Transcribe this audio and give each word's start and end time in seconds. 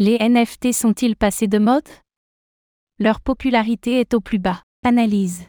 Les 0.00 0.16
NFT 0.20 0.72
sont-ils 0.72 1.16
passés 1.16 1.48
de 1.48 1.58
mode? 1.58 1.88
Leur 3.00 3.20
popularité 3.20 3.98
est 3.98 4.14
au 4.14 4.20
plus 4.20 4.38
bas. 4.38 4.62
Analyse. 4.84 5.42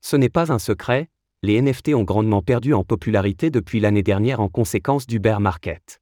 Ce 0.00 0.14
n'est 0.14 0.28
pas 0.28 0.52
un 0.52 0.60
secret, 0.60 1.08
les 1.42 1.60
NFT 1.60 1.88
ont 1.88 2.04
grandement 2.04 2.40
perdu 2.40 2.72
en 2.72 2.84
popularité 2.84 3.50
depuis 3.50 3.80
l'année 3.80 4.04
dernière 4.04 4.38
en 4.38 4.48
conséquence 4.48 5.08
du 5.08 5.18
bear 5.18 5.40
market. 5.40 6.00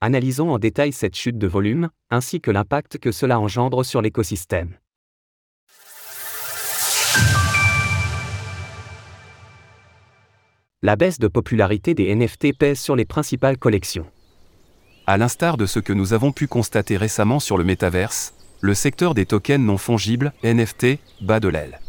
Analysons 0.00 0.50
en 0.50 0.60
détail 0.60 0.92
cette 0.92 1.16
chute 1.16 1.36
de 1.36 1.48
volume, 1.48 1.90
ainsi 2.10 2.40
que 2.40 2.52
l'impact 2.52 2.98
que 2.98 3.10
cela 3.10 3.40
engendre 3.40 3.84
sur 3.84 4.00
l'écosystème. 4.00 4.78
La 10.80 10.94
baisse 10.94 11.18
de 11.18 11.26
popularité 11.26 11.94
des 11.94 12.14
NFT 12.14 12.56
pèse 12.56 12.78
sur 12.78 12.94
les 12.94 13.04
principales 13.04 13.58
collections. 13.58 14.06
À 15.04 15.18
l'instar 15.18 15.56
de 15.56 15.66
ce 15.66 15.80
que 15.80 15.92
nous 15.92 16.12
avons 16.12 16.30
pu 16.30 16.46
constater 16.46 16.96
récemment 16.96 17.40
sur 17.40 17.58
le 17.58 17.64
métaverse, 17.64 18.34
le 18.60 18.72
secteur 18.72 19.14
des 19.14 19.26
tokens 19.26 19.64
non 19.64 19.76
fongibles, 19.76 20.32
NFT, 20.44 20.98
bat 21.20 21.40
de 21.40 21.48
l'aile. 21.48 21.80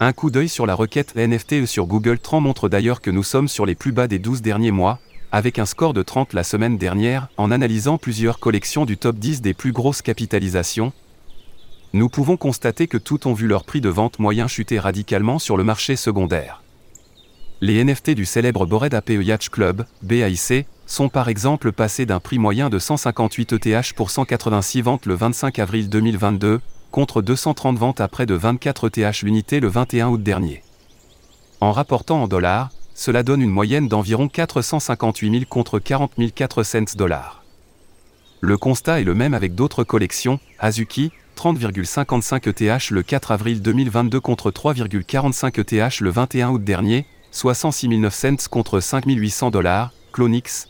Un 0.00 0.14
coup 0.14 0.30
d'œil 0.30 0.48
sur 0.48 0.64
la 0.64 0.74
requête 0.74 1.14
NFT 1.16 1.66
sur 1.66 1.86
Google 1.86 2.18
Trends 2.18 2.40
montre 2.40 2.70
d'ailleurs 2.70 3.02
que 3.02 3.10
nous 3.10 3.22
sommes 3.22 3.46
sur 3.46 3.66
les 3.66 3.74
plus 3.74 3.92
bas 3.92 4.08
des 4.08 4.18
12 4.18 4.40
derniers 4.40 4.70
mois, 4.70 5.00
avec 5.32 5.58
un 5.58 5.66
score 5.66 5.92
de 5.92 6.02
30 6.02 6.32
la 6.32 6.44
semaine 6.44 6.78
dernière, 6.78 7.28
en 7.36 7.50
analysant 7.50 7.98
plusieurs 7.98 8.38
collections 8.38 8.86
du 8.86 8.96
top 8.96 9.16
10 9.16 9.42
des 9.42 9.52
plus 9.52 9.72
grosses 9.72 10.00
capitalisations. 10.00 10.94
Nous 11.92 12.08
pouvons 12.08 12.38
constater 12.38 12.86
que 12.88 12.96
toutes 12.96 13.26
ont 13.26 13.34
vu 13.34 13.46
leur 13.46 13.64
prix 13.64 13.82
de 13.82 13.90
vente 13.90 14.18
moyen 14.18 14.48
chuter 14.48 14.78
radicalement 14.78 15.38
sur 15.38 15.58
le 15.58 15.64
marché 15.64 15.94
secondaire. 15.94 16.62
Les 17.60 17.84
NFT 17.84 18.12
du 18.12 18.24
célèbre 18.24 18.64
Bored 18.64 18.94
Ape 18.94 19.10
Yacht 19.10 19.50
Club, 19.50 19.84
BAIC, 20.02 20.66
sont 20.86 21.08
par 21.08 21.28
exemple 21.28 21.72
passés 21.72 22.06
d'un 22.06 22.20
prix 22.20 22.38
moyen 22.38 22.70
de 22.70 22.78
158 22.78 23.54
ETH 23.54 23.92
pour 23.94 24.10
186 24.10 24.82
ventes 24.82 25.06
le 25.06 25.14
25 25.14 25.58
avril 25.58 25.88
2022, 25.88 26.60
contre 26.90 27.22
230 27.22 27.78
ventes 27.78 28.00
à 28.00 28.08
près 28.08 28.26
de 28.26 28.34
24 28.34 28.86
ETH 28.88 29.22
l'unité 29.22 29.60
le 29.60 29.68
21 29.68 30.08
août 30.08 30.22
dernier. 30.22 30.62
En 31.60 31.72
rapportant 31.72 32.22
en 32.22 32.28
dollars, 32.28 32.70
cela 32.94 33.22
donne 33.22 33.42
une 33.42 33.50
moyenne 33.50 33.88
d'environ 33.88 34.28
458 34.28 35.30
000 35.30 35.44
contre 35.48 35.78
40 35.78 36.12
400 36.34 36.96
dollars. 36.96 37.42
Le 38.40 38.56
constat 38.56 39.00
est 39.00 39.04
le 39.04 39.14
même 39.14 39.34
avec 39.34 39.54
d'autres 39.54 39.84
collections, 39.84 40.38
Azuki, 40.58 41.10
30,55 41.36 42.48
ETH 42.48 42.90
le 42.90 43.02
4 43.02 43.32
avril 43.32 43.62
2022 43.62 44.20
contre 44.20 44.50
3,45 44.50 45.60
ETH 45.60 46.00
le 46.00 46.10
21 46.10 46.50
août 46.50 46.62
dernier, 46.62 47.06
soit 47.30 47.54
106 47.54 47.88
900 47.88 48.48
contre 48.50 48.80
5 48.80 49.04
800 49.06 49.50
dollars, 49.50 49.92
Clonix, 50.12 50.68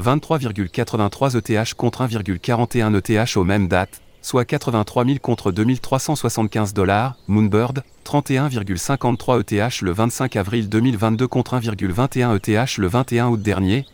23,83 0.00 1.36
ETH 1.36 1.74
contre 1.74 2.02
1,41 2.04 2.96
ETH 2.96 3.36
aux 3.36 3.44
mêmes 3.44 3.68
dates, 3.68 4.00
soit 4.22 4.44
83 4.44 5.04
000 5.04 5.18
contre 5.18 5.52
2375 5.52 6.72
dollars, 6.74 7.16
Moonbird, 7.28 7.82
31,53 8.04 9.40
ETH 9.40 9.80
le 9.82 9.92
25 9.92 10.36
avril 10.36 10.68
2022 10.68 11.28
contre 11.28 11.54
1,21 11.56 12.36
ETH 12.36 12.76
le 12.78 12.86
21 12.88 13.28
août 13.28 13.42
dernier, 13.42 13.86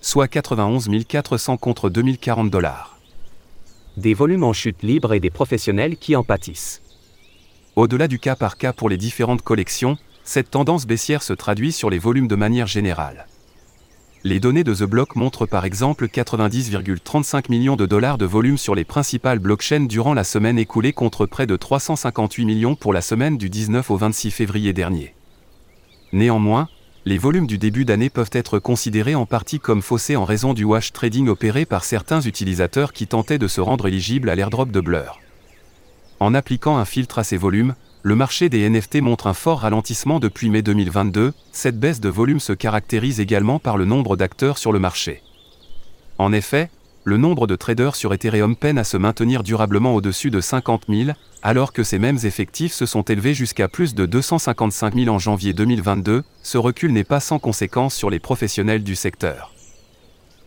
soit 0.00 0.28
91 0.28 0.88
400 1.06 1.56
contre 1.58 1.90
2040 1.90 2.50
dollars. 2.50 2.98
Des 3.96 4.14
volumes 4.14 4.44
en 4.44 4.52
chute 4.52 4.82
libre 4.82 5.12
et 5.12 5.20
des 5.20 5.30
professionnels 5.30 5.96
qui 5.96 6.16
en 6.16 6.24
pâtissent. 6.24 6.80
Au-delà 7.76 8.08
du 8.08 8.18
cas 8.18 8.36
par 8.36 8.56
cas 8.56 8.72
pour 8.72 8.88
les 8.88 8.96
différentes 8.96 9.42
collections, 9.42 9.98
cette 10.24 10.50
tendance 10.50 10.86
baissière 10.86 11.22
se 11.22 11.32
traduit 11.32 11.72
sur 11.72 11.90
les 11.90 11.98
volumes 11.98 12.28
de 12.28 12.36
manière 12.36 12.66
générale. 12.66 13.26
Les 14.24 14.38
données 14.38 14.62
de 14.62 14.72
The 14.72 14.84
Block 14.84 15.16
montrent 15.16 15.46
par 15.46 15.64
exemple 15.64 16.06
90,35 16.06 17.50
millions 17.50 17.74
de 17.74 17.86
dollars 17.86 18.18
de 18.18 18.24
volume 18.24 18.56
sur 18.56 18.76
les 18.76 18.84
principales 18.84 19.40
blockchains 19.40 19.86
durant 19.86 20.14
la 20.14 20.22
semaine 20.22 20.60
écoulée 20.60 20.92
contre 20.92 21.26
près 21.26 21.48
de 21.48 21.56
358 21.56 22.44
millions 22.44 22.76
pour 22.76 22.92
la 22.92 23.00
semaine 23.00 23.36
du 23.36 23.50
19 23.50 23.90
au 23.90 23.96
26 23.96 24.30
février 24.30 24.72
dernier. 24.72 25.16
Néanmoins, 26.12 26.68
les 27.04 27.18
volumes 27.18 27.48
du 27.48 27.58
début 27.58 27.84
d'année 27.84 28.10
peuvent 28.10 28.30
être 28.32 28.60
considérés 28.60 29.16
en 29.16 29.26
partie 29.26 29.58
comme 29.58 29.82
faussés 29.82 30.14
en 30.14 30.24
raison 30.24 30.54
du 30.54 30.62
wash 30.62 30.92
trading 30.92 31.26
opéré 31.26 31.66
par 31.66 31.82
certains 31.82 32.20
utilisateurs 32.20 32.92
qui 32.92 33.08
tentaient 33.08 33.38
de 33.38 33.48
se 33.48 33.60
rendre 33.60 33.88
éligibles 33.88 34.30
à 34.30 34.36
l'airdrop 34.36 34.70
de 34.70 34.80
Blur. 34.80 35.18
En 36.20 36.32
appliquant 36.32 36.76
un 36.76 36.84
filtre 36.84 37.18
à 37.18 37.24
ces 37.24 37.36
volumes, 37.36 37.74
le 38.04 38.16
marché 38.16 38.48
des 38.48 38.68
NFT 38.68 39.00
montre 39.00 39.28
un 39.28 39.34
fort 39.34 39.60
ralentissement 39.60 40.18
depuis 40.18 40.50
mai 40.50 40.62
2022, 40.62 41.32
cette 41.52 41.78
baisse 41.78 42.00
de 42.00 42.08
volume 42.08 42.40
se 42.40 42.52
caractérise 42.52 43.20
également 43.20 43.60
par 43.60 43.76
le 43.76 43.84
nombre 43.84 44.16
d'acteurs 44.16 44.58
sur 44.58 44.72
le 44.72 44.80
marché. 44.80 45.22
En 46.18 46.32
effet, 46.32 46.68
le 47.04 47.16
nombre 47.16 47.46
de 47.46 47.54
traders 47.54 47.94
sur 47.94 48.12
Ethereum 48.12 48.56
peine 48.56 48.78
à 48.78 48.84
se 48.84 48.96
maintenir 48.96 49.44
durablement 49.44 49.94
au-dessus 49.94 50.30
de 50.30 50.40
50 50.40 50.86
000, 50.88 51.10
alors 51.42 51.72
que 51.72 51.84
ces 51.84 52.00
mêmes 52.00 52.18
effectifs 52.24 52.72
se 52.72 52.86
sont 52.86 53.02
élevés 53.02 53.34
jusqu'à 53.34 53.68
plus 53.68 53.94
de 53.94 54.04
255 54.04 54.94
000 54.94 55.08
en 55.08 55.20
janvier 55.20 55.52
2022, 55.52 56.24
ce 56.42 56.58
recul 56.58 56.92
n'est 56.92 57.04
pas 57.04 57.20
sans 57.20 57.38
conséquence 57.38 57.94
sur 57.94 58.10
les 58.10 58.20
professionnels 58.20 58.82
du 58.82 58.96
secteur. 58.96 59.54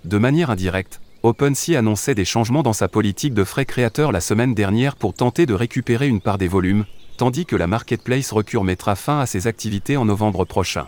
De 0.03 0.17
manière 0.17 0.49
indirecte, 0.49 0.99
OpenSea 1.23 1.77
annonçait 1.77 2.15
des 2.15 2.25
changements 2.25 2.63
dans 2.63 2.73
sa 2.73 2.87
politique 2.87 3.33
de 3.33 3.43
frais 3.43 3.65
créateurs 3.65 4.11
la 4.11 4.21
semaine 4.21 4.53
dernière 4.53 4.95
pour 4.95 5.13
tenter 5.13 5.45
de 5.45 5.53
récupérer 5.53 6.07
une 6.07 6.21
part 6.21 6.37
des 6.37 6.47
volumes, 6.47 6.85
tandis 7.17 7.45
que 7.45 7.55
la 7.55 7.67
marketplace 7.67 8.31
Recure 8.31 8.63
mettra 8.63 8.95
fin 8.95 9.19
à 9.19 9.25
ses 9.25 9.47
activités 9.47 9.97
en 9.97 10.05
novembre 10.05 10.45
prochain. 10.45 10.87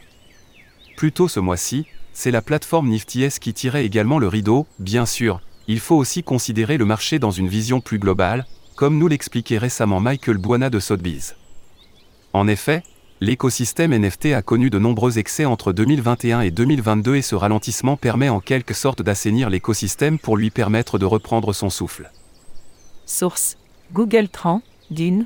Plus 0.96 1.12
tôt 1.12 1.28
ce 1.28 1.40
mois-ci, 1.40 1.86
c'est 2.14 2.32
la 2.32 2.42
plateforme 2.42 2.90
NiftyS 2.90 3.40
qui 3.40 3.54
tirait 3.54 3.86
également 3.86 4.20
le 4.20 4.28
rideau, 4.28 4.66
bien 4.80 5.06
sûr, 5.06 5.42
il 5.68 5.80
faut 5.80 5.96
aussi 5.96 6.24
considérer 6.24 6.78
le 6.78 6.86
marché 6.86 7.20
dans 7.20 7.32
une 7.32 7.50
vision 7.50 7.82
plus 7.82 8.00
globale, 8.00 8.46
comme 8.76 8.98
nous 8.98 9.08
l'expliquait 9.08 9.58
récemment 9.58 10.00
Michael 10.00 10.38
Buana 10.38 10.70
de 10.70 10.80
Sotheby's. 10.80 11.36
En 12.32 12.48
effet, 12.48 12.84
l'écosystème 13.20 13.94
NFT 13.94 14.28
a 14.28 14.42
connu 14.42 14.70
de 14.70 14.80
nombreux 14.80 15.20
excès 15.20 15.46
entre 15.46 15.74
2021 15.74 16.42
et 16.42 16.52
2022 16.52 17.16
et 17.18 17.22
ce 17.22 17.36
ralentissement 17.36 17.98
permet 17.98 18.30
en 18.30 18.40
quelque 18.40 18.74
sorte 18.74 19.02
d'assainir 19.02 19.50
l'écosystème 19.50 20.20
pour 20.20 20.38
lui 20.38 20.52
permettre 20.52 21.00
de 21.00 21.06
reprendre 21.06 21.52
son 21.54 21.70
souffle. 21.70 22.12
Source 23.06 23.58
Google 23.94 24.30
Trends, 24.30 24.62
Dune, 24.90 25.26